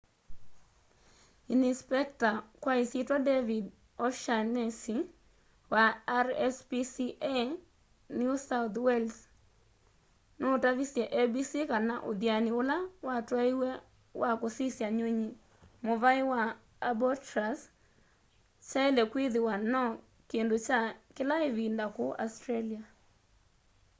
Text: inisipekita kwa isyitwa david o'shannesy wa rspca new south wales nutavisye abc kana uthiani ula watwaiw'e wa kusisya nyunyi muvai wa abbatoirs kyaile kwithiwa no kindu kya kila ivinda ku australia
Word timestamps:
inisipekita 1.53 2.31
kwa 2.61 2.73
isyitwa 2.83 3.17
david 3.29 3.65
o'shannesy 4.05 4.97
wa 5.73 5.83
rspca 6.27 7.35
new 8.19 8.35
south 8.47 8.75
wales 8.85 9.15
nutavisye 10.39 11.03
abc 11.21 11.51
kana 11.71 11.95
uthiani 12.09 12.51
ula 12.61 12.77
watwaiw'e 13.07 13.71
wa 14.21 14.31
kusisya 14.41 14.87
nyunyi 14.97 15.29
muvai 15.85 16.21
wa 16.33 16.41
abbatoirs 16.89 17.59
kyaile 18.67 19.03
kwithiwa 19.11 19.53
no 19.71 19.83
kindu 20.29 20.55
kya 20.65 20.79
kila 21.15 21.35
ivinda 21.49 21.85
ku 21.95 22.05
australia 22.23 22.83